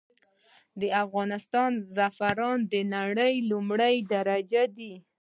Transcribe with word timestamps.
د 0.79 0.83
افغانستان 1.03 1.71
زعفران 1.95 2.59
د 2.71 2.73
نړې 2.93 3.33
لمړی 3.49 3.95
درجه 4.13 4.63
دي. 4.77 4.93